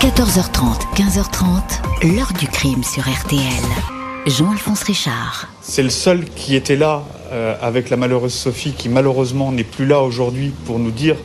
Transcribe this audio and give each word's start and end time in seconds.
14h30, 0.00 0.94
15h30, 0.96 2.14
l'heure 2.16 2.32
du 2.38 2.48
crime 2.48 2.82
sur 2.82 3.02
RTL. 3.02 3.42
Jean-Alphonse 4.26 4.82
Richard. 4.84 5.46
C'est 5.60 5.82
le 5.82 5.90
seul 5.90 6.24
qui 6.24 6.56
était 6.56 6.76
là 6.76 7.04
euh, 7.32 7.54
avec 7.60 7.90
la 7.90 7.98
malheureuse 7.98 8.32
Sophie 8.32 8.72
qui 8.72 8.88
malheureusement 8.88 9.52
n'est 9.52 9.62
plus 9.62 9.84
là 9.84 10.00
aujourd'hui 10.00 10.54
pour 10.64 10.78
nous 10.78 10.90
dire 10.90 11.16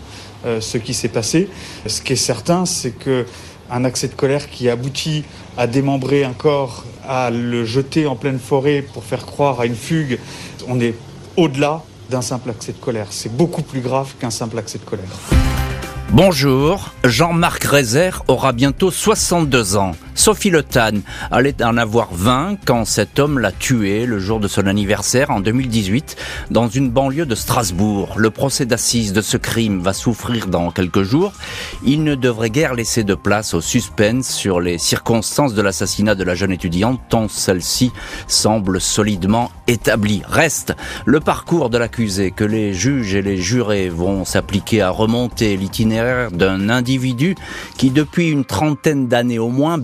euh, 0.45 0.59
ce 0.59 0.77
qui 0.77 0.93
s'est 0.93 1.07
passé. 1.07 1.47
Ce 1.87 2.01
qui 2.01 2.13
est 2.13 2.17
certain, 2.17 2.65
c'est 2.65 2.91
que 2.91 3.25
un 3.71 3.85
accès 3.85 4.09
de 4.09 4.13
colère 4.13 4.49
qui 4.49 4.69
aboutit 4.69 5.23
à 5.57 5.67
démembrer 5.67 6.25
un 6.25 6.33
corps, 6.33 6.83
à 7.07 7.29
le 7.29 7.63
jeter 7.63 8.07
en 8.07 8.17
pleine 8.17 8.39
forêt 8.39 8.81
pour 8.81 9.05
faire 9.05 9.25
croire 9.25 9.61
à 9.61 9.67
une 9.67 9.75
fugue, 9.77 10.19
on 10.67 10.81
est 10.81 10.95
au-delà 11.37 11.81
d'un 12.09 12.21
simple 12.21 12.49
accès 12.49 12.73
de 12.73 12.77
colère. 12.77 13.07
C'est 13.11 13.33
beaucoup 13.33 13.61
plus 13.61 13.79
grave 13.79 14.15
qu'un 14.19 14.31
simple 14.31 14.57
accès 14.57 14.79
de 14.79 14.83
colère. 14.83 15.64
Bonjour, 16.15 16.93
Jean-Marc 17.03 17.65
Rézère 17.65 18.23
aura 18.29 18.53
bientôt 18.53 18.89
62 18.89 19.75
ans. 19.75 19.91
Sophie 20.17 20.49
Le 20.49 20.63
Tan 20.63 21.01
allait 21.29 21.61
en 21.61 21.75
avoir 21.75 22.07
20 22.13 22.55
quand 22.65 22.85
cet 22.85 23.19
homme 23.19 23.37
l'a 23.37 23.51
tué 23.51 24.05
le 24.05 24.17
jour 24.17 24.39
de 24.39 24.47
son 24.47 24.65
anniversaire 24.65 25.29
en 25.29 25.41
2018 25.41 26.15
dans 26.51 26.69
une 26.69 26.89
banlieue 26.89 27.25
de 27.25 27.35
Strasbourg. 27.35 28.13
Le 28.15 28.29
procès 28.29 28.65
d'assises 28.65 29.11
de 29.11 29.21
ce 29.21 29.35
crime 29.35 29.81
va 29.81 29.91
souffrir 29.91 30.47
dans 30.47 30.71
quelques 30.71 31.03
jours. 31.03 31.33
Il 31.83 32.03
ne 32.05 32.15
devrait 32.15 32.49
guère 32.49 32.73
laisser 32.73 33.03
de 33.03 33.13
place 33.13 33.53
au 33.53 33.61
suspense 33.61 34.29
sur 34.29 34.61
les 34.61 34.77
circonstances 34.77 35.53
de 35.53 35.61
l'assassinat 35.61 36.15
de 36.15 36.23
la 36.23 36.33
jeune 36.33 36.53
étudiante 36.53 37.01
tant 37.09 37.27
celle-ci 37.27 37.91
semble 38.27 38.79
solidement 38.79 39.51
établie. 39.67 40.21
Reste 40.27 40.73
le 41.05 41.19
parcours 41.19 41.69
de 41.69 41.77
l'accusé 41.77 42.31
que 42.31 42.45
les 42.45 42.73
juges 42.73 43.15
et 43.15 43.21
les 43.21 43.37
jurés 43.37 43.89
vont 43.89 44.23
s'appliquer 44.23 44.81
à 44.81 44.91
remonter 44.91 45.57
l'itinéraire 45.57 46.31
d'un 46.31 46.69
individu 46.69 47.35
qui 47.77 47.89
depuis 47.89 48.29
une 48.29 48.45
trentaine 48.45 49.07
d'années 49.07 49.39
au 49.39 49.49
moins 49.49 49.77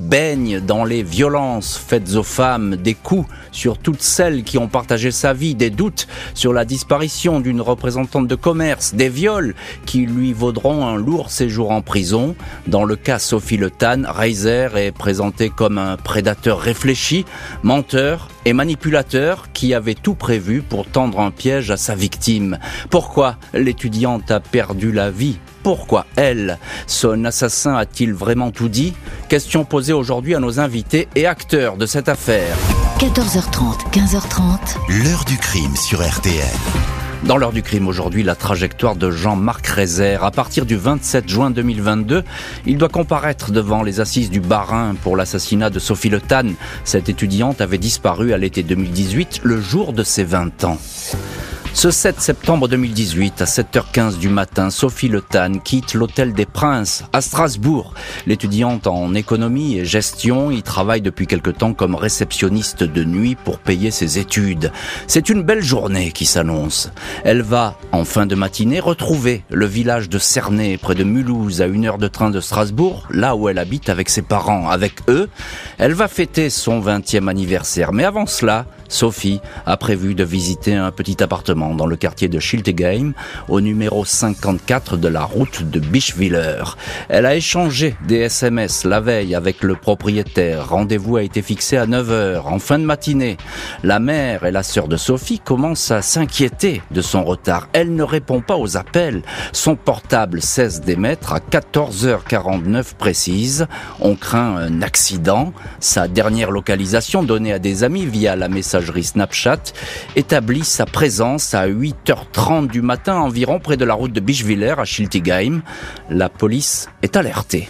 dans 0.68 0.86
les 0.86 1.02
violences 1.02 1.78
faites 1.78 2.16
aux 2.16 2.24
femmes, 2.24 2.76
des 2.76 2.94
coups 2.94 3.28
sur 3.52 3.80
toutes 3.80 4.04
celles 4.04 4.44
qui 4.44 4.60
ont 4.60 4.68
partagé 4.68 5.10
sa 5.10 5.34
vie, 5.34 5.56
des 5.56 5.72
doutes 5.72 6.08
sur 6.36 6.54
la 6.54 6.64
disparition 6.64 7.40
d'une 7.40 7.60
représentante 7.60 8.28
de 8.28 8.36
commerce, 8.36 8.94
des 8.94 9.10
viols 9.10 9.56
qui 9.88 10.06
lui 10.06 10.32
vaudront 10.32 10.86
un 10.86 10.96
lourd 10.96 11.32
séjour 11.32 11.72
en 11.72 11.82
prison. 11.82 12.36
Dans 12.68 12.84
le 12.84 12.96
cas 12.96 13.18
Sophie 13.18 13.58
Le 13.58 13.72
Tan, 13.72 14.04
Reiser 14.06 14.70
est 14.76 14.92
présenté 14.92 15.50
comme 15.50 15.80
un 15.80 15.98
prédateur 15.98 16.60
réfléchi, 16.60 17.26
menteur 17.64 18.28
et 18.46 18.54
manipulateur 18.54 19.52
qui 19.54 19.74
avait 19.74 19.96
tout 19.96 20.16
prévu 20.16 20.62
pour 20.62 20.86
tendre 20.86 21.20
un 21.20 21.32
piège 21.32 21.72
à 21.72 21.78
sa 21.78 21.96
victime. 21.96 22.60
Pourquoi 22.90 23.38
l'étudiante 23.54 24.32
a 24.32 24.40
perdu 24.40 24.92
la 24.92 25.12
vie? 25.12 25.40
Pourquoi 25.64 26.06
elle? 26.16 26.58
Son 26.88 27.26
assassin 27.26 27.76
a-t-il 27.76 28.14
vraiment 28.14 28.52
tout 28.52 28.70
dit? 28.70 28.94
Question 29.30 29.64
posée 29.64 29.94
aujourd'hui 29.94 30.36
à 30.36 30.40
nos 30.40 30.60
invités 30.60 31.08
et 31.16 31.28
acteurs 31.28 31.78
de 31.78 31.86
cette 31.86 32.10
affaire. 32.10 32.56
14h30, 33.00 33.92
15h30. 33.92 35.04
L'heure 35.04 35.26
du 35.26 35.38
crime 35.38 35.76
sur 35.76 36.02
RTL. 36.02 37.01
Dans 37.24 37.38
l'heure 37.38 37.52
du 37.52 37.62
crime 37.62 37.88
aujourd'hui, 37.88 38.24
la 38.24 38.34
trajectoire 38.34 38.96
de 38.96 39.12
Jean-Marc 39.12 39.68
Rézère. 39.68 40.24
À 40.24 40.32
partir 40.32 40.66
du 40.66 40.76
27 40.76 41.30
juin 41.30 41.52
2022, 41.52 42.24
il 42.66 42.78
doit 42.80 42.90
comparaître 42.90 43.52
devant 43.52 43.84
les 43.84 44.00
assises 44.00 44.32
du 44.32 44.40
Barin 44.40 44.96
pour 45.04 45.16
l'assassinat 45.16 45.70
de 45.70 45.78
Sophie 45.78 46.10
Le 46.10 46.20
Tan. 46.20 46.54
Cette 46.84 47.10
étudiante 47.10 47.62
avait 47.62 47.78
disparu 47.78 48.34
à 48.34 48.38
l'été 48.38 48.64
2018, 48.64 49.42
le 49.44 49.62
jour 49.62 49.94
de 49.94 50.04
ses 50.04 50.24
20 50.24 50.64
ans. 50.64 50.80
Ce 51.74 51.90
7 51.90 52.20
septembre 52.20 52.68
2018, 52.68 53.42
à 53.42 53.46
7h15 53.46 54.20
du 54.20 54.28
matin, 54.28 54.70
Sophie 54.70 55.08
Le 55.08 55.22
Tan 55.22 55.54
quitte 55.54 55.94
l'Hôtel 55.94 56.34
des 56.34 56.46
Princes 56.46 57.06
à 57.14 57.22
Strasbourg. 57.22 57.94
L'étudiante 58.28 58.88
en 58.88 59.16
économie 59.16 59.78
et 59.78 59.86
gestion 59.86 60.52
y 60.52 60.64
travaille 60.64 61.02
depuis 61.02 61.28
quelque 61.28 61.50
temps 61.50 61.74
comme 61.74 61.96
réceptionniste 61.96 62.84
de 62.84 63.04
nuit 63.06 63.36
pour 63.36 63.58
payer 63.58 63.90
ses 63.90 64.20
études. 64.20 64.72
C'est 65.08 65.30
une 65.30 65.44
belle 65.44 65.64
journée 65.64 66.12
qui 66.12 66.26
s'annonce. 66.26 66.92
Elle 67.24 67.42
va, 67.42 67.78
en 67.94 68.04
fin 68.04 68.26
de 68.26 68.36
matinée, 68.36 68.82
retrouver 68.82 69.44
le 69.50 69.66
village 69.66 70.10
de 70.10 70.20
Cernay, 70.20 70.78
près 70.78 70.94
de 70.94 71.06
Mulhouse, 71.06 71.62
à 71.62 71.68
une 71.68 71.86
heure 71.86 71.98
de 71.98 72.10
train 72.10 72.32
de 72.32 72.42
Strasbourg, 72.42 73.08
là 73.10 73.36
où 73.36 73.48
elle 73.48 73.58
habite 73.58 73.90
avec 73.90 74.10
ses 74.10 74.22
parents. 74.22 74.70
Avec 74.70 74.96
eux, 75.08 75.30
elle 75.78 75.94
va 75.94 76.10
fêter 76.10 76.50
son 76.50 76.82
20e 76.82 77.30
anniversaire. 77.30 77.94
Mais 77.94 78.04
avant 78.04 78.26
cela, 78.26 78.66
Sophie 78.92 79.40
a 79.66 79.78
prévu 79.78 80.16
de 80.16 80.24
visiter 80.26 80.76
un 80.76 80.92
petit 80.92 81.24
appartement 81.24 81.74
dans 81.74 81.86
le 81.86 81.96
quartier 81.96 82.28
de 82.28 82.40
Schiltigheim, 82.40 83.14
au 83.48 83.62
numéro 83.62 84.04
54 84.04 84.98
de 84.98 85.08
la 85.08 85.24
route 85.24 85.64
de 85.64 85.80
Bischwiller. 85.80 86.76
Elle 87.08 87.26
a 87.26 87.36
échangé 87.36 87.96
des 88.06 88.18
SMS 88.18 88.84
la 88.84 89.00
veille 89.00 89.34
avec 89.34 89.64
le 89.64 89.76
propriétaire. 89.76 90.70
Rendez-vous 90.70 91.16
a 91.16 91.24
été 91.24 91.42
fixé 91.42 91.78
à 91.78 91.86
9h, 91.86 92.42
en 92.42 92.60
fin 92.60 92.80
de 92.80 92.84
matinée. 92.84 93.38
La 93.84 94.00
mère 94.00 94.44
et 94.44 94.52
la 94.52 94.62
sœur 94.62 94.90
de 94.90 94.98
Sophie 94.98 95.40
commencent 95.40 95.92
à 95.92 96.02
s'inquiéter 96.02 96.82
de 96.92 97.02
son 97.02 97.24
retard. 97.24 97.70
Elle 97.72 97.96
ne 97.96 98.04
répond 98.04 98.42
pas 98.42 98.58
aux 98.58 98.76
appels. 98.76 99.22
Son 99.54 99.78
portable 99.78 100.42
cesse 100.42 100.82
d'émettre 100.82 101.32
à 101.32 101.40
14h49 101.40 102.96
précise. 102.96 103.68
On 104.02 104.16
craint 104.16 104.58
un 104.58 104.82
accident. 104.82 105.54
Sa 105.80 106.10
dernière 106.10 106.52
localisation 106.52 107.24
donnée 107.24 107.54
à 107.54 107.60
des 107.60 107.86
amis 107.86 108.06
via 108.06 108.36
la 108.36 108.50
messagerie 108.50 108.81
Snapchat 108.82 109.74
établit 110.16 110.64
sa 110.64 110.86
présence 110.86 111.54
à 111.54 111.68
8h30 111.68 112.68
du 112.68 112.82
matin 112.82 113.16
environ 113.16 113.60
près 113.60 113.78
de 113.78 113.86
la 113.86 113.94
route 113.94 114.14
de 114.14 114.20
Bischwiller 114.20 114.76
à 114.78 114.86
Schiltigheim. 114.86 115.62
La 116.10 116.30
police 116.30 116.88
est 117.02 117.16
alertée. 117.16 117.70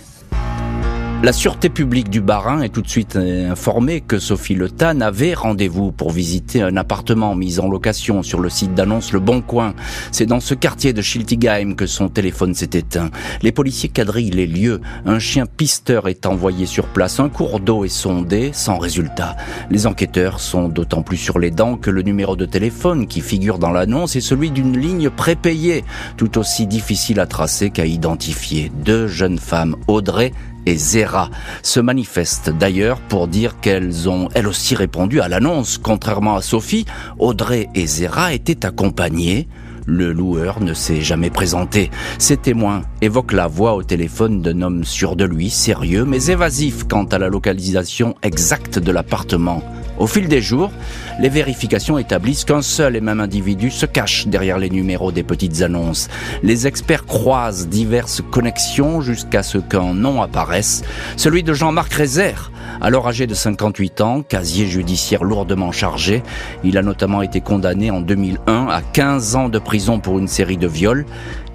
La 1.24 1.34
sûreté 1.34 1.70
publique 1.70 2.10
du 2.10 2.20
Barin 2.20 2.64
est 2.64 2.70
tout 2.70 2.82
de 2.82 2.90
suite 2.90 3.16
informée 3.16 4.02
que 4.02 4.18
Sophie 4.18 4.56
Le 4.56 4.72
Tan 4.72 5.02
avait 5.02 5.36
rendez-vous 5.36 5.92
pour 5.92 6.10
visiter 6.10 6.64
un 6.64 6.76
appartement 6.78 7.36
mis 7.36 7.60
en 7.60 7.70
location 7.70 8.24
sur 8.24 8.40
le 8.40 8.50
site 8.50 8.74
d'annonce 8.74 9.14
Le 9.14 9.20
Bon 9.20 9.42
Coin. 9.42 9.76
C'est 10.12 10.26
dans 10.26 10.40
ce 10.40 10.56
quartier 10.56 10.94
de 10.94 11.02
Schiltigheim 11.04 11.76
que 11.76 11.86
son 11.86 12.10
téléphone 12.10 12.56
s'est 12.56 12.72
éteint. 12.74 13.12
Les 13.44 13.52
policiers 13.52 13.90
quadrillent 13.90 14.32
les 14.32 14.48
lieux. 14.48 14.82
Un 15.06 15.20
chien 15.20 15.46
pisteur 15.46 16.08
est 16.08 16.26
envoyé 16.26 16.66
sur 16.66 16.88
place. 16.88 17.20
Un 17.20 17.30
cours 17.30 17.60
d'eau 17.60 17.86
est 17.86 17.90
sondé 17.90 18.50
sans 18.52 18.80
résultat. 18.80 19.38
Les 19.70 19.86
enquêteurs 19.86 20.40
sont 20.40 20.70
d'autant 20.70 21.04
plus 21.04 21.18
sur 21.18 21.38
les 21.38 21.52
dents 21.52 21.78
que 21.78 21.92
le 21.92 22.02
numéro 22.02 22.36
de 22.36 22.48
téléphone 22.48 23.06
qui 23.06 23.22
figure 23.22 23.60
dans 23.60 23.72
l'annonce 23.72 24.16
est 24.16 24.22
celui 24.22 24.50
d'une 24.50 24.76
ligne 24.76 25.12
prépayée, 25.12 25.84
tout 26.18 26.40
aussi 26.40 26.66
difficile 26.66 27.20
à 27.20 27.28
tracer 27.28 27.70
qu'à 27.70 27.86
identifier. 27.86 28.72
Deux 28.84 29.06
jeunes 29.06 29.38
femmes, 29.38 29.76
Audrey 29.88 30.32
et 30.66 30.76
Zera 30.76 31.30
se 31.64 31.80
manifestent 31.80 32.50
d'ailleurs 32.50 33.00
pour 33.02 33.28
dire 33.28 33.60
qu'elles 33.60 34.10
ont 34.10 34.30
elles 34.34 34.48
aussi 34.48 34.76
répondu 34.76 35.22
à 35.22 35.28
l'annonce. 35.28 35.78
Contrairement 35.78 36.36
à 36.36 36.42
Sophie, 36.42 36.86
Audrey 37.20 37.70
et 37.76 37.88
Zera 37.88 38.34
étaient 38.34 38.66
accompagnées. 38.66 39.48
Le 39.88 40.14
loueur 40.14 40.62
ne 40.62 40.74
s'est 40.74 41.02
jamais 41.02 41.30
présenté. 41.30 41.90
Ces 42.20 42.38
témoins 42.38 42.84
évoquent 43.02 43.34
la 43.34 43.48
voix 43.48 43.74
au 43.74 43.84
téléphone 43.84 44.42
d'un 44.42 44.62
homme 44.62 44.84
sûr 44.84 45.16
de 45.16 45.26
lui, 45.26 45.50
sérieux, 45.50 46.06
mais 46.06 46.28
évasif 46.28 46.84
quant 46.88 47.06
à 47.06 47.18
la 47.18 47.30
localisation 47.30 48.16
exacte 48.22 48.78
de 48.78 48.92
l'appartement. 48.92 49.64
Au 50.02 50.08
fil 50.08 50.28
des 50.28 50.42
jours, 50.42 50.72
les 51.20 51.30
vérifications 51.30 52.00
établissent 52.00 52.44
qu'un 52.44 52.64
seul 52.64 52.96
et 52.96 53.02
même 53.02 53.20
individu 53.20 53.70
se 53.70 53.86
cache 53.86 54.26
derrière 54.26 54.58
les 54.58 54.72
numéros 54.72 55.12
des 55.12 55.22
petites 55.22 55.62
annonces. 55.62 56.10
Les 56.42 56.66
experts 56.66 57.06
croisent 57.06 57.68
diverses 57.68 58.24
connexions 58.32 59.02
jusqu'à 59.02 59.44
ce 59.44 59.60
qu'un 59.60 59.94
nom 59.94 60.24
apparaisse, 60.24 60.82
celui 61.18 61.44
de 61.44 61.54
Jean-Marc 61.54 61.94
Rézère. 61.94 62.52
Alors 62.82 63.08
âgé 63.08 63.28
de 63.28 63.36
58 63.36 64.02
ans, 64.02 64.24
casier 64.24 64.66
judiciaire 64.66 65.24
lourdement 65.24 65.72
chargé, 65.72 66.24
il 66.64 66.80
a 66.80 66.82
notamment 66.82 67.22
été 67.22 67.40
condamné 67.40 67.92
en 67.92 68.02
2001 68.02 68.70
à 68.70 68.82
15 68.82 69.36
ans 69.36 69.50
de 69.50 69.60
prison 69.60 70.00
pour 70.00 70.18
une 70.18 70.28
série 70.28 70.58
de 70.58 70.68
viols. 70.68 71.06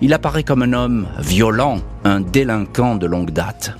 Il 0.00 0.12
apparaît 0.12 0.44
comme 0.44 0.62
un 0.62 0.72
homme 0.72 1.08
violent, 1.18 1.80
un 2.04 2.20
délinquant 2.20 2.94
de 2.94 3.06
longue 3.06 3.32
date. 3.32 3.76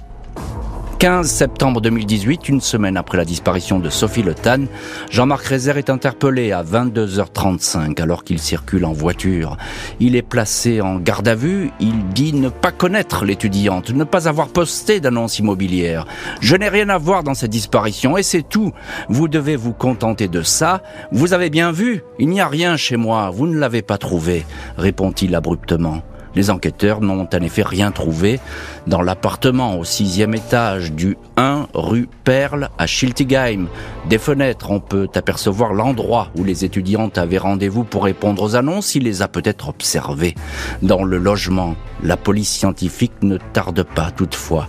15 0.99 1.29
septembre 1.29 1.83
2018, 1.83 2.49
une 2.49 2.63
semaine 2.63 2.97
après 2.97 3.19
la 3.19 3.27
disparition 3.27 3.79
de 3.79 3.91
Sophie 3.91 4.23
Le 4.23 4.33
Tan, 4.33 4.65
Jean-Marc 5.11 5.45
Rézère 5.45 5.77
est 5.77 5.91
interpellé 5.91 6.53
à 6.53 6.63
22h35 6.63 8.01
alors 8.01 8.25
qu'il 8.25 8.39
circule 8.39 8.87
en 8.87 8.93
voiture. 8.93 9.59
Il 10.01 10.17
est 10.17 10.23
placé 10.23 10.81
en 10.81 10.97
garde 10.97 11.29
à 11.29 11.35
vue. 11.35 11.71
Il 11.81 12.09
dit 12.09 12.33
ne 12.33 12.49
pas 12.49 12.73
connaître 12.73 13.27
l'étudiante, 13.27 13.91
ne 13.91 14.05
pas 14.05 14.27
avoir 14.27 14.49
posté 14.49 15.01
d'annonce 15.01 15.39
immobilière. 15.39 16.07
Je 16.41 16.57
n'ai 16.57 16.71
rien 16.71 16.89
à 16.89 16.97
voir 16.97 17.23
dans 17.23 17.35
cette 17.35 17.51
disparition 17.51 18.17
et 18.17 18.23
c'est 18.23 18.49
tout. 18.49 18.73
Vous 19.11 19.29
devez 19.29 19.57
vous 19.57 19.75
contenter 19.75 20.29
de 20.29 20.41
ça. 20.41 20.83
Vous 21.13 21.35
avez 21.35 21.51
bien 21.51 21.73
vu, 21.73 22.05
il 22.19 22.31
n'y 22.31 22.41
a 22.41 22.49
rien 22.49 22.79
chez 22.79 22.97
moi. 22.97 23.29
Vous 23.29 23.47
ne 23.47 23.59
l'avez 23.59 23.83
pas 23.83 23.99
trouvé, 23.99 24.47
répond-il 24.79 25.35
abruptement. 25.35 26.03
Les 26.37 26.51
enquêteurs 26.51 27.01
n'ont 27.01 27.27
en 27.33 27.41
effet 27.41 27.63
rien 27.63 27.91
trouvé 27.91 28.39
dans 28.87 29.01
l'appartement 29.01 29.79
au 29.79 29.85
sixième 29.85 30.35
étage 30.35 30.93
du 30.93 31.17
1 31.39 31.69
rue 31.73 32.09
Perle 32.25 32.69
à 32.77 32.87
Schiltigheim. 32.87 33.69
Des 34.11 34.19
fenêtres, 34.19 34.71
on 34.71 34.79
peut 34.79 35.09
apercevoir 35.15 35.73
l'endroit 35.73 36.29
où 36.37 36.45
les 36.45 36.67
étudiantes 36.67 37.17
avaient 37.17 37.39
rendez-vous 37.39 37.85
pour 37.85 38.05
répondre 38.05 38.43
aux 38.43 38.55
annonces. 38.55 38.95
Il 38.95 39.05
les 39.05 39.23
a 39.23 39.29
peut-être 39.29 39.71
observées. 39.71 40.35
Dans 40.83 41.05
le 41.05 41.17
logement, 41.17 41.75
la 42.03 42.19
police 42.19 42.51
scientifique 42.51 43.15
ne 43.23 43.39
tarde 43.39 43.83
pas 43.83 44.11
toutefois 44.11 44.69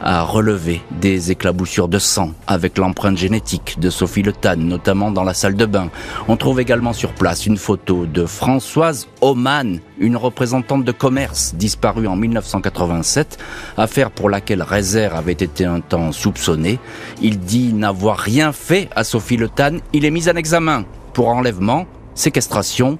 a 0.00 0.22
relevé 0.22 0.82
des 0.90 1.30
éclaboussures 1.30 1.88
de 1.88 1.98
sang 1.98 2.32
avec 2.46 2.78
l'empreinte 2.78 3.16
génétique 3.16 3.78
de 3.78 3.90
Sophie 3.90 4.22
Le 4.22 4.32
Tan, 4.32 4.56
notamment 4.56 5.10
dans 5.10 5.24
la 5.24 5.34
salle 5.34 5.56
de 5.56 5.66
bain. 5.66 5.90
On 6.28 6.36
trouve 6.36 6.60
également 6.60 6.92
sur 6.92 7.12
place 7.12 7.46
une 7.46 7.56
photo 7.56 8.06
de 8.06 8.26
Françoise 8.26 9.08
Oman, 9.20 9.80
une 9.98 10.16
représentante 10.16 10.84
de 10.84 10.92
commerce 10.92 11.54
disparue 11.54 12.06
en 12.06 12.16
1987, 12.16 13.38
affaire 13.76 14.10
pour 14.10 14.30
laquelle 14.30 14.62
Rezer 14.62 15.14
avait 15.14 15.32
été 15.32 15.64
un 15.64 15.80
temps 15.80 16.12
soupçonné. 16.12 16.78
Il 17.22 17.38
dit 17.38 17.72
n'avoir 17.72 18.18
rien 18.18 18.52
fait 18.52 18.88
à 18.94 19.04
Sophie 19.04 19.36
Le 19.36 19.48
Tan. 19.48 19.78
Il 19.92 20.04
est 20.04 20.10
mis 20.10 20.28
en 20.28 20.36
examen 20.36 20.84
pour 21.12 21.28
enlèvement, 21.28 21.86
séquestration 22.14 22.98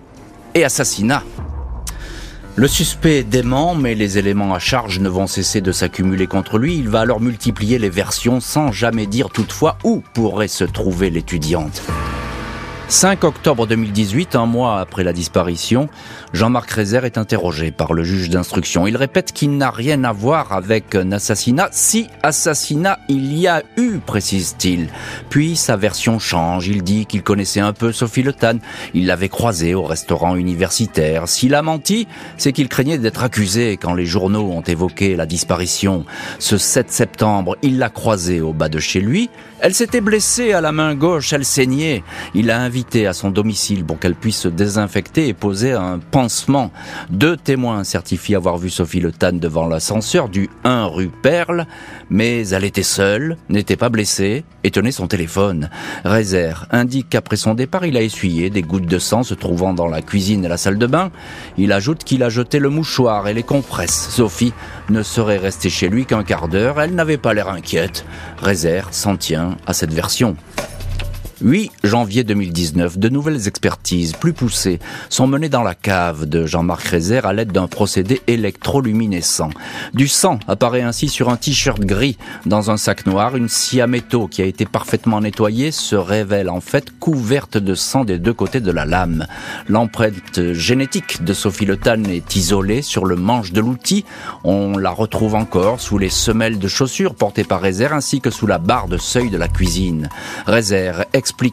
et 0.54 0.64
assassinat. 0.64 1.22
Le 2.58 2.68
suspect 2.68 3.22
dément, 3.22 3.74
mais 3.74 3.94
les 3.94 4.16
éléments 4.16 4.54
à 4.54 4.58
charge 4.58 4.98
ne 4.98 5.10
vont 5.10 5.26
cesser 5.26 5.60
de 5.60 5.72
s'accumuler 5.72 6.26
contre 6.26 6.56
lui. 6.56 6.78
Il 6.78 6.88
va 6.88 7.00
alors 7.00 7.20
multiplier 7.20 7.78
les 7.78 7.90
versions 7.90 8.40
sans 8.40 8.72
jamais 8.72 9.04
dire 9.04 9.28
toutefois 9.28 9.76
où 9.84 10.02
pourrait 10.14 10.48
se 10.48 10.64
trouver 10.64 11.10
l'étudiante. 11.10 11.82
5 12.88 13.24
octobre 13.24 13.66
2018, 13.66 14.36
un 14.36 14.46
mois 14.46 14.78
après 14.78 15.02
la 15.02 15.12
disparition, 15.12 15.88
Jean-Marc 16.32 16.70
Rézer 16.70 17.04
est 17.04 17.18
interrogé 17.18 17.72
par 17.72 17.92
le 17.94 18.04
juge 18.04 18.30
d'instruction. 18.30 18.86
Il 18.86 18.96
répète 18.96 19.32
qu'il 19.32 19.56
n'a 19.56 19.72
rien 19.72 20.04
à 20.04 20.12
voir 20.12 20.52
avec 20.52 20.94
un 20.94 21.10
assassinat. 21.10 21.68
Si 21.72 22.06
assassinat 22.22 23.00
il 23.08 23.36
y 23.36 23.48
a 23.48 23.64
eu, 23.76 23.98
précise-t-il. 23.98 24.88
Puis 25.30 25.56
sa 25.56 25.76
version 25.76 26.20
change. 26.20 26.68
Il 26.68 26.84
dit 26.84 27.06
qu'il 27.06 27.24
connaissait 27.24 27.60
un 27.60 27.72
peu 27.72 27.90
Sophie 27.90 28.22
Le 28.22 28.32
Tan. 28.32 28.58
Il 28.94 29.06
l'avait 29.06 29.28
croisée 29.28 29.74
au 29.74 29.82
restaurant 29.82 30.36
universitaire. 30.36 31.26
S'il 31.26 31.56
a 31.56 31.62
menti, 31.62 32.06
c'est 32.36 32.52
qu'il 32.52 32.68
craignait 32.68 32.98
d'être 32.98 33.24
accusé 33.24 33.78
quand 33.78 33.94
les 33.94 34.06
journaux 34.06 34.52
ont 34.52 34.62
évoqué 34.62 35.16
la 35.16 35.26
disparition. 35.26 36.04
Ce 36.38 36.56
7 36.56 36.92
septembre, 36.92 37.56
il 37.62 37.78
l'a 37.78 37.90
croisée 37.90 38.40
au 38.40 38.52
bas 38.52 38.68
de 38.68 38.78
chez 38.78 39.00
lui. 39.00 39.28
Elle 39.58 39.74
s'était 39.74 40.02
blessée 40.02 40.52
à 40.52 40.60
la 40.60 40.70
main 40.70 40.94
gauche, 40.94 41.32
elle 41.32 41.44
saignait. 41.44 42.04
Il 42.34 42.50
a 42.50 42.60
à 43.06 43.12
son 43.14 43.30
domicile 43.30 43.84
pour 43.84 43.98
qu'elle 43.98 44.14
puisse 44.14 44.40
se 44.40 44.48
désinfecter 44.48 45.28
et 45.28 45.32
poser 45.32 45.72
un 45.72 45.98
pansement. 45.98 46.70
Deux 47.08 47.36
témoins 47.36 47.84
certifient 47.84 48.34
avoir 48.34 48.58
vu 48.58 48.68
Sophie 48.68 49.00
Le 49.00 49.12
Tan 49.12 49.32
devant 49.32 49.66
l'ascenseur 49.66 50.28
du 50.28 50.50
1 50.64 50.84
rue 50.84 51.08
Perle, 51.08 51.66
mais 52.10 52.46
elle 52.48 52.64
était 52.64 52.82
seule, 52.82 53.38
n'était 53.48 53.76
pas 53.76 53.88
blessée 53.88 54.44
et 54.62 54.70
tenait 54.70 54.92
son 54.92 55.06
téléphone. 55.06 55.70
Rézère 56.04 56.66
indique 56.70 57.08
qu'après 57.08 57.36
son 57.36 57.54
départ, 57.54 57.86
il 57.86 57.96
a 57.96 58.02
essuyé 58.02 58.50
des 58.50 58.62
gouttes 58.62 58.86
de 58.86 58.98
sang 58.98 59.22
se 59.22 59.34
trouvant 59.34 59.72
dans 59.72 59.88
la 59.88 60.02
cuisine 60.02 60.44
et 60.44 60.48
la 60.48 60.58
salle 60.58 60.78
de 60.78 60.86
bain. 60.86 61.10
Il 61.56 61.72
ajoute 61.72 62.04
qu'il 62.04 62.22
a 62.22 62.28
jeté 62.28 62.58
le 62.58 62.68
mouchoir 62.68 63.26
et 63.26 63.34
les 63.34 63.42
compresses. 63.42 64.10
Sophie 64.10 64.52
ne 64.90 65.02
serait 65.02 65.38
restée 65.38 65.70
chez 65.70 65.88
lui 65.88 66.04
qu'un 66.04 66.24
quart 66.24 66.48
d'heure, 66.48 66.78
elle 66.78 66.94
n'avait 66.94 67.16
pas 67.16 67.32
l'air 67.32 67.48
inquiète. 67.48 68.04
Rézère 68.38 68.88
s'en 68.92 69.16
tient 69.16 69.56
à 69.66 69.72
cette 69.72 69.94
version. 69.94 70.36
8 71.46 71.70
janvier 71.84 72.24
2019, 72.24 72.98
de 72.98 73.08
nouvelles 73.08 73.46
expertises 73.46 74.14
plus 74.14 74.32
poussées 74.32 74.80
sont 75.08 75.28
menées 75.28 75.48
dans 75.48 75.62
la 75.62 75.76
cave 75.76 76.26
de 76.26 76.44
Jean-Marc 76.44 76.82
Rézère 76.82 77.24
à 77.24 77.32
l'aide 77.32 77.52
d'un 77.52 77.68
procédé 77.68 78.20
électroluminescent. 78.26 79.50
Du 79.94 80.08
sang 80.08 80.40
apparaît 80.48 80.82
ainsi 80.82 81.08
sur 81.08 81.28
un 81.28 81.36
t-shirt 81.36 81.80
gris 81.82 82.18
dans 82.46 82.72
un 82.72 82.76
sac 82.76 83.06
noir. 83.06 83.36
Une 83.36 83.48
scie 83.48 83.80
à 83.80 83.86
métaux 83.86 84.26
qui 84.26 84.42
a 84.42 84.44
été 84.44 84.66
parfaitement 84.66 85.20
nettoyée 85.20 85.70
se 85.70 85.94
révèle 85.94 86.50
en 86.50 86.60
fait 86.60 86.98
couverte 86.98 87.58
de 87.58 87.76
sang 87.76 88.04
des 88.04 88.18
deux 88.18 88.34
côtés 88.34 88.60
de 88.60 88.72
la 88.72 88.84
lame. 88.84 89.24
L'empreinte 89.68 90.52
génétique 90.52 91.22
de 91.22 91.32
Sophie 91.32 91.64
Le 91.64 91.78
est 92.10 92.34
isolée 92.34 92.82
sur 92.82 93.04
le 93.04 93.14
manche 93.14 93.52
de 93.52 93.60
l'outil. 93.60 94.04
On 94.42 94.76
la 94.78 94.90
retrouve 94.90 95.36
encore 95.36 95.80
sous 95.80 95.98
les 95.98 96.10
semelles 96.10 96.58
de 96.58 96.66
chaussures 96.66 97.14
portées 97.14 97.44
par 97.44 97.60
Rézère 97.60 97.92
ainsi 97.92 98.20
que 98.20 98.30
sous 98.30 98.48
la 98.48 98.58
barre 98.58 98.88
de 98.88 98.98
seuil 98.98 99.30
de 99.30 99.38
la 99.38 99.46
cuisine. 99.46 100.08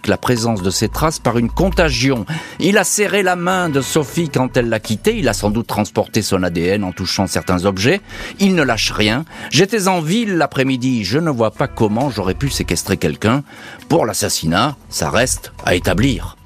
La 0.08 0.18
présence 0.18 0.62
de 0.62 0.70
ces 0.70 0.90
traces 0.90 1.20
par 1.20 1.38
une 1.38 1.50
contagion. 1.50 2.26
Il 2.60 2.78
a 2.78 2.84
serré 2.84 3.22
la 3.22 3.36
main 3.36 3.70
de 3.70 3.82
Sophie 3.82 4.30
quand 4.30 4.58
elle 4.58 4.70
l'a 4.70 4.80
quitté, 4.80 5.18
il 5.18 5.28
a 5.28 5.34
sans 5.34 5.52
doute 5.52 5.68
transporté 5.68 6.22
son 6.22 6.44
ADN 6.44 6.84
en 6.84 6.92
touchant 6.92 7.28
certains 7.28 7.66
objets. 7.66 8.02
Il 8.40 8.56
ne 8.56 8.64
lâche 8.64 8.92
rien. 8.92 9.26
J'étais 9.52 9.88
en 9.88 10.02
ville 10.02 10.36
l'après-midi, 10.38 11.04
je 11.04 11.20
ne 11.20 11.30
vois 11.30 11.52
pas 11.52 11.68
comment 11.68 12.10
j'aurais 12.10 12.34
pu 12.34 12.50
séquestrer 12.50 12.98
quelqu'un. 12.98 13.44
Pour 13.90 14.06
l'assassinat, 14.06 14.76
ça 14.90 15.10
reste 15.10 15.52
à 15.66 15.76
établir. 15.76 16.38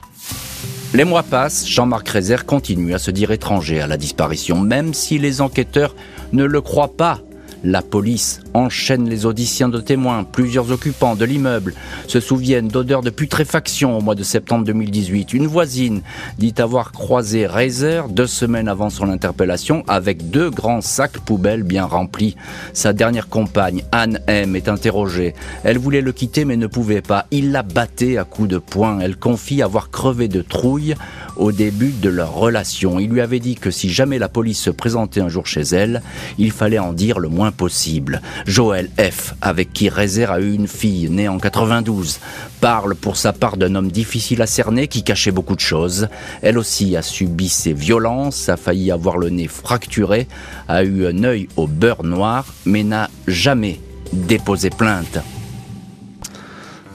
Les 0.94 1.04
mois 1.04 1.24
passent, 1.24 1.68
Jean-Marc 1.68 2.10
Rézère 2.10 2.46
continue 2.46 2.94
à 2.94 3.00
se 3.00 3.12
dire 3.12 3.32
étranger 3.32 3.82
à 3.82 3.88
la 3.88 3.98
disparition, 3.98 4.60
même 4.60 4.94
si 4.94 5.20
les 5.20 5.42
enquêteurs 5.42 5.96
ne 6.34 6.44
le 6.44 6.62
croient 6.62 6.96
pas. 6.96 7.20
La 7.64 7.82
police 7.82 8.40
enchaîne 8.58 9.08
les 9.08 9.26
auditions 9.26 9.70
de 9.70 9.80
témoins. 9.80 10.24
Plusieurs 10.24 10.72
occupants 10.72 11.16
de 11.16 11.26
l'immeuble 11.26 11.74
se 12.08 12.20
souviennent 12.20 12.68
d'odeurs 12.68 13.02
de 13.02 13.10
putréfaction 13.10 13.98
au 13.98 14.02
mois 14.02 14.16
de 14.16 14.24
septembre 14.24 14.66
2018. 14.66 15.34
Une 15.34 15.48
voisine 15.48 16.02
dit 16.38 16.56
avoir 16.58 16.92
croisé 16.92 17.46
Reiser 17.46 18.02
deux 18.10 18.28
semaines 18.28 18.68
avant 18.68 18.90
son 18.90 19.10
interpellation 19.10 19.84
avec 19.88 20.30
deux 20.30 20.50
grands 20.50 20.82
sacs 20.82 21.20
poubelles 21.20 21.64
bien 21.64 21.86
remplis. 21.86 22.36
Sa 22.74 22.94
dernière 22.94 23.30
compagne, 23.30 23.84
Anne 23.92 24.20
M, 24.28 24.56
est 24.56 24.70
interrogée. 24.70 25.34
Elle 25.64 25.78
voulait 25.78 26.02
le 26.02 26.12
quitter 26.12 26.46
mais 26.46 26.58
ne 26.58 26.68
pouvait 26.68 27.02
pas. 27.02 27.28
Il 27.32 27.52
la 27.52 27.64
battait 27.64 28.18
à 28.18 28.24
coups 28.24 28.50
de 28.50 28.58
poing. 28.58 29.00
Elle 29.00 29.18
confie 29.18 29.62
avoir 29.62 29.92
crevé 29.92 30.28
de 30.28 30.42
trouille 30.42 30.96
au 31.36 31.52
début 31.52 31.92
de 32.02 32.10
leur 32.10 32.34
relation. 32.34 33.00
Il 33.00 33.10
lui 33.10 33.22
avait 33.22 33.40
dit 33.40 33.56
que 33.56 33.72
si 33.72 33.90
jamais 33.90 34.20
la 34.20 34.30
police 34.30 34.60
se 34.60 34.70
présentait 34.70 35.22
un 35.22 35.30
jour 35.30 35.46
chez 35.46 35.62
elle, 35.62 36.02
il 36.38 36.52
fallait 36.52 36.80
en 36.80 36.94
dire 36.94 37.20
le 37.20 37.30
moins 37.30 37.52
possible. 37.52 38.22
Joël 38.48 38.90
F., 38.98 39.36
avec 39.42 39.74
qui 39.74 39.90
Rézère 39.90 40.32
a 40.32 40.40
eu 40.40 40.54
une 40.54 40.70
fille 40.70 41.10
née 41.10 41.28
en 41.28 41.38
92, 41.38 42.20
parle 42.62 42.96
pour 42.96 43.18
sa 43.18 43.34
part 43.34 43.58
d'un 43.58 43.76
homme 43.76 43.92
difficile 43.92 44.42
à 44.42 44.48
cerner 44.48 44.88
qui 44.88 45.04
cachait 45.04 45.32
beaucoup 45.32 45.56
de 45.56 45.60
choses. 45.60 46.08
Elle 46.42 46.58
aussi 46.58 46.96
a 46.96 47.02
subi 47.02 47.50
ses 47.50 47.74
violences, 47.74 48.48
a 48.48 48.56
failli 48.56 48.90
avoir 48.90 49.18
le 49.18 49.30
nez 49.30 49.50
fracturé, 49.50 50.30
a 50.70 50.84
eu 50.86 51.06
un 51.06 51.26
œil 51.26 51.50
au 51.58 51.68
beurre 51.68 52.06
noir, 52.06 52.46
mais 52.66 52.84
n'a 52.84 53.10
jamais 53.28 53.82
déposé 54.14 54.70
plainte. 54.70 55.20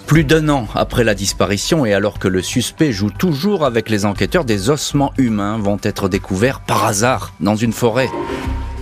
Plus 0.07 0.25
d'un 0.25 0.49
an 0.49 0.67
après 0.75 1.05
la 1.05 1.15
disparition 1.15 1.85
et 1.85 1.93
alors 1.93 2.19
que 2.19 2.29
le 2.29 2.41
suspect 2.41 2.93
joue 2.93 3.11
toujours 3.11 3.67
avec 3.67 3.91
les 3.91 4.07
enquêteurs, 4.07 4.47
des 4.47 4.71
ossements 4.71 5.13
humains 5.19 5.59
vont 5.59 5.79
être 5.83 6.09
découverts 6.09 6.61
par 6.61 6.87
hasard 6.87 7.35
dans 7.41 7.57
une 7.57 7.73
forêt. 7.75 8.09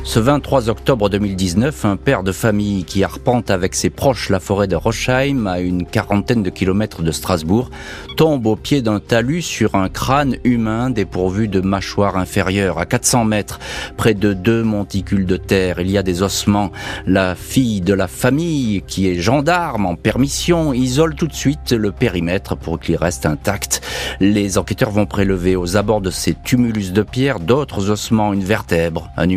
Ce 0.03 0.19
23 0.19 0.71
octobre 0.71 1.09
2019, 1.09 1.85
un 1.85 1.97
père 1.97 2.23
de 2.23 2.33
famille 2.33 2.85
qui 2.85 3.05
arpente 3.05 3.51
avec 3.51 3.75
ses 3.75 3.91
proches 3.91 4.31
la 4.31 4.41
forêt 4.41 4.67
de 4.67 4.75
Rochheim, 4.75 5.47
à 5.47 5.61
une 5.61 5.87
quarantaine 5.87 6.43
de 6.43 6.51
kilomètres 6.51 7.03
de 7.03 7.13
Strasbourg, 7.13 7.71
tombe 8.17 8.47
au 8.47 8.57
pied 8.57 8.83
d'un 8.83 8.99
talus 8.99 9.43
sur 9.43 9.77
un 9.77 9.89
crâne 9.89 10.37
humain 10.43 10.91
dépourvu 10.91 11.49
de 11.49 11.61
mâchoire 11.61 12.17
inférieure. 12.17 12.79
À 12.79 12.87
400 12.87 13.25
mètres, 13.25 13.61
près 13.97 14.15
de 14.15 14.33
deux 14.33 14.65
monticules 14.65 15.27
de 15.27 15.37
terre, 15.37 15.81
il 15.81 15.91
y 15.91 15.99
a 15.99 16.03
des 16.03 16.23
ossements. 16.23 16.73
La 17.07 17.35
fille 17.35 17.81
de 17.81 17.95
la 17.95 18.09
famille, 18.09 18.83
qui 18.87 19.07
est 19.07 19.21
gendarme 19.21 19.87
en 19.87 19.95
permission, 19.95 20.73
isole 20.73 21.15
tout 21.15 21.29
de 21.29 21.35
suite 21.35 21.73
le 21.73 21.93
périmètre 21.93 22.57
pour 22.57 22.81
qu'il 22.81 22.97
reste 22.97 23.27
intact. 23.27 23.83
Les 24.19 24.59
enquêteurs 24.59 24.91
vont 24.91 25.07
prélever 25.07 25.57
aux 25.57 25.77
abords 25.77 26.01
de 26.01 26.11
ces 26.11 26.35
tumulus 26.35 26.93
de 26.93 27.03
pierre 27.03 27.39
d'autres 27.39 27.91
ossements, 27.91 28.33
une 28.33 28.45
vertèbre, 28.45 29.11
un 29.17 29.29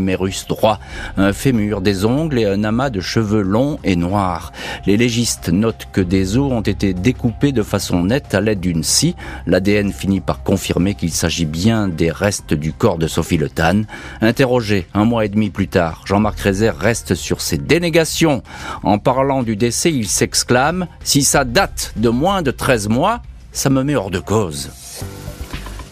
un 1.18 1.34
fémur, 1.34 1.82
des 1.82 2.06
ongles 2.06 2.40
et 2.40 2.46
un 2.46 2.64
amas 2.64 2.90
de 2.90 3.02
cheveux 3.02 3.42
longs 3.42 3.80
et 3.84 3.96
noirs. 3.96 4.52
Les 4.86 4.98
légistes 4.98 5.50
notent 5.50 5.88
que 5.92 6.02
des 6.02 6.38
os 6.38 6.52
ont 6.52 6.62
été 6.62 6.94
découpés 6.94 7.52
de 7.52 7.64
façon 7.64 8.04
nette 8.04 8.34
à 8.34 8.42
l'aide 8.42 8.60
d'une 8.60 8.84
scie. 8.84 9.16
L'ADN 9.46 9.92
finit 9.92 10.22
par 10.22 10.44
confirmer 10.44 10.96
qu'il 10.96 11.12
s'agit 11.12 11.46
bien 11.46 11.88
des 11.88 12.12
restes 12.12 12.54
du 12.54 12.74
corps 12.74 12.98
de 12.98 13.08
Sophie 13.08 13.38
Le 13.38 13.50
Tan. 13.50 13.84
Interrogé 14.22 14.88
un 14.94 15.06
mois 15.06 15.26
et 15.26 15.30
demi 15.30 15.50
plus 15.50 15.68
tard, 15.68 16.04
Jean-Marc 16.06 16.40
Rézère 16.40 16.78
reste 16.78 17.16
sur 17.16 17.42
ses 17.42 17.58
dénégations. 17.58 18.44
En 18.84 18.98
parlant 18.98 19.44
du 19.44 19.56
décès, 19.56 19.92
il 19.92 20.08
s'exclame 20.08 20.88
«Si 21.04 21.24
ça 21.24 21.46
date 21.46 21.94
de 21.96 22.10
moins 22.10 22.42
de 22.42 22.52
13 22.52 22.90
mois, 22.90 23.22
ça 23.52 23.70
me 23.70 23.84
met 23.84 23.96
hors 23.96 24.12
de 24.12 24.20
cause». 24.20 24.72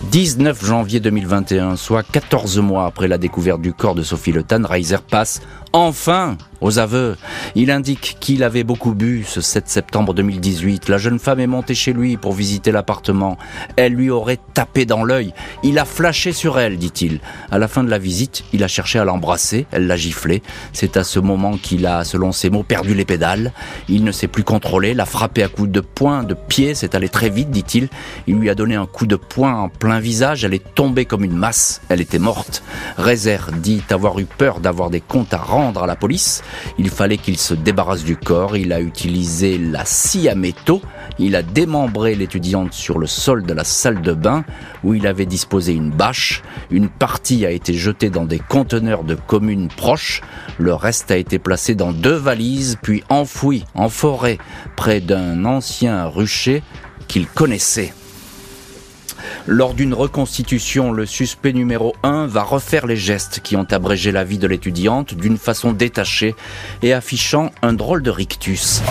19 0.10 0.66
janvier 0.66 1.00
2021, 1.00 1.76
soit 1.76 2.04
14 2.04 2.60
mois 2.60 2.86
après 2.86 3.08
la 3.08 3.18
découverte 3.18 3.62
du 3.62 3.72
corps 3.72 3.96
de 3.96 4.04
Sophie 4.04 4.32
Le 4.32 4.44
Tan, 4.44 4.66
Reiser 4.66 4.98
passe 5.10 5.42
enfin 5.74 6.38
aux 6.60 6.78
aveux. 6.78 7.18
Il 7.56 7.72
indique 7.72 8.18
qu'il 8.20 8.44
avait 8.44 8.64
beaucoup 8.64 8.94
bu 8.94 9.26
ce 9.28 9.42
7 9.42 9.68
septembre 9.68 10.14
2018. 10.14 10.90
La 10.90 11.00
jeune 11.00 11.18
femme 11.18 11.40
est 11.40 11.48
montée 11.48 11.74
chez 11.74 11.92
lui 11.92 12.18
pour 12.18 12.34
visiter 12.34 12.72
l'appartement. 12.72 13.38
Elle 13.78 13.94
lui 13.94 14.12
aurait 14.12 14.38
tapé 14.54 14.86
dans 14.86 15.04
l'œil. 15.04 15.34
Il 15.64 15.80
a 15.80 15.86
flashé 15.86 16.34
sur 16.34 16.60
elle, 16.60 16.78
dit-il. 16.78 17.20
À 17.50 17.58
la 17.58 17.68
fin 17.68 17.84
de 17.84 17.90
la 17.90 17.98
visite, 17.98 18.44
il 18.54 18.64
a 18.64 18.68
cherché 18.68 19.00
à 19.00 19.06
l'embrasser. 19.06 19.66
Elle 19.72 19.88
l'a 19.88 19.98
giflé. 19.98 20.44
C'est 20.72 20.98
à 20.98 21.04
ce 21.04 21.20
moment 21.20 21.58
qu'il 21.58 21.88
a, 21.88 22.04
selon 22.04 22.32
ses 22.32 22.52
mots, 22.52 22.64
perdu 22.64 22.94
les 22.94 23.06
pédales. 23.06 23.52
Il 23.90 24.04
ne 24.04 24.12
s'est 24.12 24.28
plus 24.28 24.44
contrôlé, 24.44 24.94
l'a 24.94 25.06
frappé 25.06 25.42
à 25.42 25.48
coups 25.48 25.72
de 25.72 25.82
poing, 25.82 26.24
de 26.24 26.36
pied. 26.36 26.76
C'est 26.76 26.94
allé 26.94 27.10
très 27.10 27.30
vite, 27.30 27.50
dit-il. 27.50 27.90
Il 28.28 28.36
lui 28.36 28.52
a 28.52 28.56
donné 28.56 28.76
un 28.76 28.86
coup 28.86 29.08
de 29.08 29.16
poing 29.16 29.56
en 29.56 29.70
plein 29.70 30.00
visage. 30.00 30.46
Elle 30.46 30.54
est 30.54 30.76
tombée 30.76 31.06
comme 31.06 31.24
une 31.24 31.36
masse. 31.36 31.82
Elle 31.90 32.02
était 32.02 32.20
morte. 32.20 32.62
Rézère 32.98 33.50
dit 33.52 33.82
avoir 33.90 34.20
eu 34.20 34.26
peur 34.26 34.60
d'avoir 34.60 34.92
des 34.92 35.02
comptes 35.02 35.34
à 35.34 35.38
rendre 35.38 35.61
à 35.70 35.88
la 35.88 35.96
police. 35.96 36.44
Il 36.78 36.90
fallait 36.90 37.18
qu'il 37.18 37.38
se 37.38 37.54
débarrasse 37.54 38.04
du 38.04 38.18
corps. 38.18 38.58
Il 38.58 38.74
a 38.74 38.82
utilisé 38.82 39.58
la 39.58 39.86
scie 39.86 40.28
à 40.28 40.36
métaux. 40.36 40.82
Il 41.20 41.36
a 41.36 41.44
démembré 41.44 42.16
l'étudiante 42.16 42.74
sur 42.74 42.98
le 42.98 43.08
sol 43.08 43.44
de 43.44 43.54
la 43.54 43.64
salle 43.64 44.02
de 44.02 44.14
bain 44.14 44.44
où 44.84 44.94
il 44.94 45.06
avait 45.06 45.26
disposé 45.26 45.74
une 45.74 45.92
bâche. 45.92 46.42
Une 46.72 46.90
partie 46.90 47.46
a 47.46 47.52
été 47.52 47.74
jetée 47.74 48.10
dans 48.10 48.26
des 48.26 48.40
conteneurs 48.40 49.04
de 49.04 49.16
communes 49.16 49.68
proches. 49.68 50.22
Le 50.58 50.74
reste 50.74 51.12
a 51.12 51.18
été 51.18 51.38
placé 51.38 51.76
dans 51.76 51.92
deux 51.92 52.16
valises 52.16 52.78
puis 52.82 53.04
enfoui 53.10 53.64
en 53.76 53.90
forêt 53.90 54.38
près 54.76 55.00
d'un 55.00 55.46
ancien 55.46 56.06
rucher 56.06 56.64
qu'il 57.08 57.28
connaissait. 57.28 57.94
Lors 59.48 59.74
d'une 59.74 59.94
reconstitution, 59.94 60.92
le 60.92 61.06
suspect 61.06 61.54
numéro 61.54 61.96
1 62.04 62.28
va 62.28 62.44
refaire 62.44 62.86
les 62.86 62.96
gestes 62.96 63.40
qui 63.44 63.56
ont 63.56 63.68
abrégé 63.72 64.12
la 64.12 64.24
vie 64.24 64.38
de 64.38 64.48
l'étudiante 64.48 65.16
d'une 65.16 65.38
façon 65.38 65.72
détachée 65.72 66.36
et 66.84 66.94
affichant 66.94 67.52
un 67.64 67.74
drôle 67.74 68.04
de 68.04 68.12
rictus. 68.12 68.82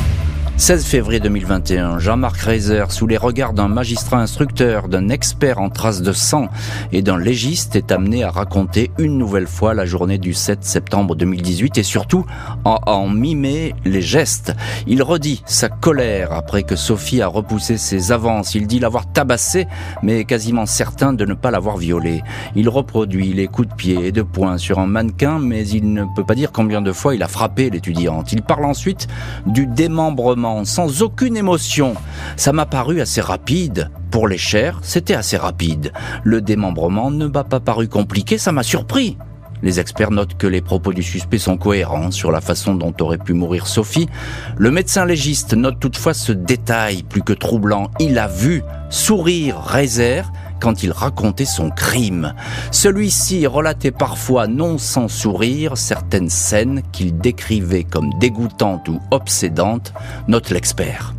16 0.60 0.84
février 0.84 1.20
2021, 1.20 1.98
Jean-Marc 2.00 2.36
Reiser, 2.36 2.84
sous 2.90 3.06
les 3.06 3.16
regards 3.16 3.54
d'un 3.54 3.66
magistrat 3.66 4.18
instructeur, 4.18 4.88
d'un 4.88 5.08
expert 5.08 5.58
en 5.58 5.70
traces 5.70 6.02
de 6.02 6.12
sang 6.12 6.48
et 6.92 7.00
d'un 7.00 7.16
légiste, 7.16 7.76
est 7.76 7.90
amené 7.90 8.24
à 8.24 8.30
raconter 8.30 8.90
une 8.98 9.16
nouvelle 9.16 9.46
fois 9.46 9.72
la 9.72 9.86
journée 9.86 10.18
du 10.18 10.34
7 10.34 10.62
septembre 10.62 11.16
2018 11.16 11.78
et 11.78 11.82
surtout 11.82 12.26
à 12.66 12.90
en 12.90 13.08
mimer 13.08 13.74
les 13.86 14.02
gestes. 14.02 14.52
Il 14.86 15.02
redit 15.02 15.42
sa 15.46 15.70
colère 15.70 16.32
après 16.32 16.62
que 16.62 16.76
Sophie 16.76 17.22
a 17.22 17.26
repoussé 17.26 17.78
ses 17.78 18.12
avances. 18.12 18.54
Il 18.54 18.66
dit 18.66 18.80
l'avoir 18.80 19.10
tabassée, 19.10 19.66
mais 20.02 20.24
quasiment 20.24 20.66
certain 20.66 21.14
de 21.14 21.24
ne 21.24 21.32
pas 21.32 21.50
l'avoir 21.50 21.78
violée. 21.78 22.22
Il 22.54 22.68
reproduit 22.68 23.32
les 23.32 23.46
coups 23.46 23.68
de 23.68 23.74
pied 23.74 24.08
et 24.08 24.12
de 24.12 24.20
poing 24.20 24.58
sur 24.58 24.78
un 24.78 24.86
mannequin, 24.86 25.38
mais 25.38 25.66
il 25.66 25.94
ne 25.94 26.04
peut 26.14 26.24
pas 26.24 26.34
dire 26.34 26.52
combien 26.52 26.82
de 26.82 26.92
fois 26.92 27.14
il 27.14 27.22
a 27.22 27.28
frappé 27.28 27.70
l'étudiante. 27.70 28.34
Il 28.34 28.42
parle 28.42 28.66
ensuite 28.66 29.08
du 29.46 29.66
démembrement 29.66 30.49
sans 30.64 31.02
aucune 31.02 31.36
émotion. 31.36 31.94
Ça 32.36 32.52
m'a 32.52 32.66
paru 32.66 33.00
assez 33.00 33.20
rapide. 33.20 33.90
Pour 34.10 34.28
les 34.28 34.38
chairs, 34.38 34.80
c'était 34.82 35.14
assez 35.14 35.36
rapide. 35.36 35.92
Le 36.24 36.40
démembrement 36.40 37.10
ne 37.10 37.26
m'a 37.26 37.44
pas 37.44 37.60
paru 37.60 37.88
compliqué, 37.88 38.38
ça 38.38 38.52
m'a 38.52 38.62
surpris. 38.62 39.16
Les 39.62 39.78
experts 39.78 40.10
notent 40.10 40.36
que 40.38 40.46
les 40.46 40.62
propos 40.62 40.92
du 40.92 41.02
suspect 41.02 41.38
sont 41.38 41.58
cohérents 41.58 42.10
sur 42.10 42.32
la 42.32 42.40
façon 42.40 42.74
dont 42.74 42.94
aurait 43.00 43.18
pu 43.18 43.34
mourir 43.34 43.66
Sophie. 43.66 44.08
Le 44.56 44.70
médecin 44.70 45.04
légiste 45.04 45.54
note 45.54 45.78
toutefois 45.78 46.14
ce 46.14 46.32
détail 46.32 47.02
plus 47.02 47.22
que 47.22 47.34
troublant. 47.34 47.90
Il 47.98 48.18
a 48.18 48.26
vu 48.26 48.62
sourire 48.88 49.60
Rézère 49.60 50.32
quand 50.60 50.82
il 50.82 50.92
racontait 50.92 51.44
son 51.44 51.70
crime. 51.70 52.34
Celui-ci 52.70 53.46
relatait 53.46 53.90
parfois, 53.90 54.46
non 54.46 54.78
sans 54.78 55.08
sourire, 55.08 55.76
certaines 55.76 56.30
scènes 56.30 56.82
qu'il 56.92 57.18
décrivait 57.18 57.84
comme 57.84 58.10
dégoûtantes 58.20 58.88
ou 58.88 59.00
obsédantes, 59.10 59.92
note 60.28 60.50
l'expert. 60.50 61.14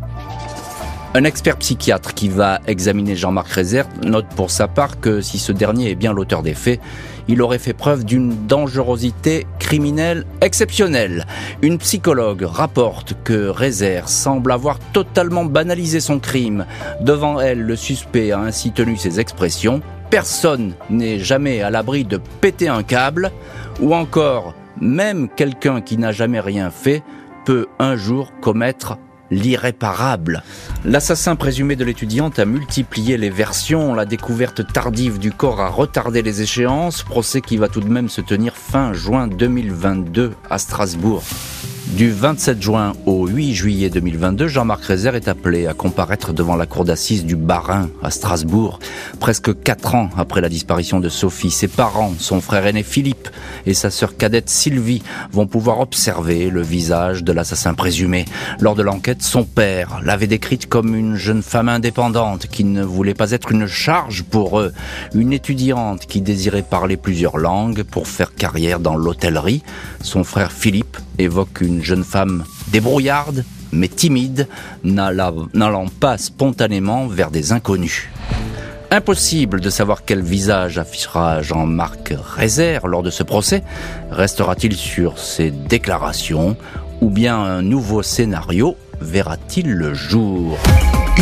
Un 1.14 1.24
expert 1.24 1.58
psychiatre 1.58 2.14
qui 2.14 2.30
va 2.30 2.60
examiner 2.66 3.16
Jean-Marc 3.16 3.48
Rézère 3.48 3.86
note 4.02 4.28
pour 4.34 4.50
sa 4.50 4.66
part 4.66 4.98
que 4.98 5.20
si 5.20 5.38
ce 5.38 5.52
dernier 5.52 5.90
est 5.90 5.94
bien 5.94 6.14
l'auteur 6.14 6.42
des 6.42 6.54
faits, 6.54 6.80
il 7.28 7.42
aurait 7.42 7.58
fait 7.58 7.72
preuve 7.72 8.04
d'une 8.04 8.46
dangerosité 8.46 9.46
criminelle 9.58 10.24
exceptionnelle. 10.40 11.26
Une 11.62 11.78
psychologue 11.78 12.42
rapporte 12.42 13.14
que 13.24 13.48
Rézère 13.48 14.08
semble 14.08 14.52
avoir 14.52 14.78
totalement 14.92 15.44
banalisé 15.44 16.00
son 16.00 16.18
crime. 16.18 16.66
Devant 17.00 17.40
elle, 17.40 17.60
le 17.60 17.76
suspect 17.76 18.32
a 18.32 18.40
ainsi 18.40 18.72
tenu 18.72 18.96
ses 18.96 19.20
expressions. 19.20 19.80
Personne 20.10 20.74
n'est 20.90 21.18
jamais 21.18 21.62
à 21.62 21.70
l'abri 21.70 22.04
de 22.04 22.20
péter 22.40 22.68
un 22.68 22.82
câble, 22.82 23.30
ou 23.80 23.94
encore, 23.94 24.54
même 24.80 25.28
quelqu'un 25.28 25.80
qui 25.80 25.96
n'a 25.96 26.12
jamais 26.12 26.40
rien 26.40 26.70
fait 26.70 27.02
peut 27.44 27.66
un 27.78 27.96
jour 27.96 28.32
commettre 28.40 28.98
l'irréparable. 29.32 30.42
L'assassin 30.84 31.36
présumé 31.36 31.74
de 31.74 31.84
l'étudiante 31.84 32.38
a 32.38 32.44
multiplié 32.44 33.16
les 33.16 33.30
versions, 33.30 33.94
la 33.94 34.04
découverte 34.04 34.72
tardive 34.72 35.18
du 35.18 35.32
corps 35.32 35.60
a 35.60 35.68
retardé 35.68 36.22
les 36.22 36.42
échéances, 36.42 37.02
procès 37.02 37.40
qui 37.40 37.56
va 37.56 37.68
tout 37.68 37.80
de 37.80 37.88
même 37.88 38.08
se 38.08 38.20
tenir 38.20 38.54
fin 38.54 38.92
juin 38.92 39.26
2022 39.26 40.32
à 40.48 40.58
Strasbourg. 40.58 41.22
Du 41.96 42.10
27 42.10 42.62
juin 42.62 42.94
au 43.04 43.26
8 43.26 43.54
juillet 43.54 43.90
2022, 43.90 44.48
Jean-Marc 44.48 44.82
Rézère 44.84 45.14
est 45.14 45.28
appelé 45.28 45.66
à 45.66 45.74
comparaître 45.74 46.32
devant 46.32 46.56
la 46.56 46.64
cour 46.64 46.86
d'assises 46.86 47.26
du 47.26 47.36
Barin 47.36 47.90
à 48.02 48.10
Strasbourg. 48.10 48.78
Presque 49.20 49.62
quatre 49.62 49.94
ans 49.94 50.08
après 50.16 50.40
la 50.40 50.48
disparition 50.48 51.00
de 51.00 51.10
Sophie, 51.10 51.50
ses 51.50 51.68
parents, 51.68 52.14
son 52.18 52.40
frère 52.40 52.66
aîné 52.66 52.82
Philippe 52.82 53.28
et 53.66 53.74
sa 53.74 53.90
sœur 53.90 54.16
cadette 54.16 54.48
Sylvie 54.48 55.02
vont 55.32 55.46
pouvoir 55.46 55.80
observer 55.80 56.48
le 56.48 56.62
visage 56.62 57.24
de 57.24 57.32
l'assassin 57.32 57.74
présumé. 57.74 58.24
Lors 58.58 58.74
de 58.74 58.82
l'enquête, 58.82 59.22
son 59.22 59.44
père 59.44 60.00
l'avait 60.02 60.26
décrite 60.26 60.70
comme 60.70 60.94
une 60.94 61.16
jeune 61.16 61.42
femme 61.42 61.68
indépendante 61.68 62.46
qui 62.46 62.64
ne 62.64 62.82
voulait 62.82 63.12
pas 63.12 63.32
être 63.32 63.52
une 63.52 63.66
charge 63.66 64.22
pour 64.22 64.58
eux, 64.58 64.72
une 65.14 65.34
étudiante 65.34 66.06
qui 66.06 66.22
désirait 66.22 66.62
parler 66.62 66.96
plusieurs 66.96 67.36
langues 67.36 67.82
pour 67.82 68.08
faire 68.08 68.34
carrière 68.34 68.80
dans 68.80 68.96
l'hôtellerie. 68.96 69.62
Son 70.00 70.24
frère 70.24 70.52
Philippe 70.52 70.96
évoque 71.18 71.60
une 71.60 71.82
jeune 71.82 72.04
femme 72.04 72.44
débrouillarde, 72.68 73.44
mais 73.72 73.88
timide, 73.88 74.48
n'allant 74.84 75.86
pas 76.00 76.18
spontanément 76.18 77.06
vers 77.06 77.30
des 77.30 77.52
inconnus. 77.52 78.08
Impossible 78.90 79.60
de 79.60 79.70
savoir 79.70 80.04
quel 80.04 80.20
visage 80.22 80.76
affichera 80.76 81.40
Jean-Marc 81.40 82.14
Rézère 82.36 82.86
lors 82.86 83.02
de 83.02 83.08
ce 83.08 83.22
procès. 83.22 83.62
Restera-t-il 84.10 84.76
sur 84.76 85.18
ses 85.18 85.50
déclarations 85.50 86.56
ou 87.00 87.08
bien 87.08 87.38
un 87.38 87.62
nouveau 87.62 88.02
scénario 88.02 88.76
verra-t-il 89.00 89.72
le 89.72 89.94
jour? 89.94 90.58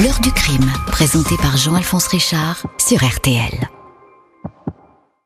L'heure 0.02 0.20
du 0.20 0.32
crime, 0.32 0.70
présenté 0.88 1.36
par 1.40 1.56
Jean-Alphonse 1.56 2.08
Richard 2.08 2.66
sur 2.78 2.98
RTL. 3.04 3.79